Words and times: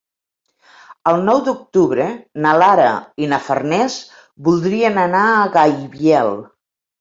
El 1.09 1.19
nou 1.25 1.41
d'octubre 1.49 2.07
na 2.45 2.53
Lara 2.63 2.87
i 3.25 3.29
na 3.35 3.39
Farners 3.49 3.99
voldrien 4.49 4.99
anar 5.05 5.23
a 5.35 5.45
Gaibiel. 5.59 6.35